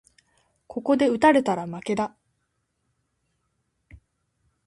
[0.65, 2.15] ここで打たれたら負けだ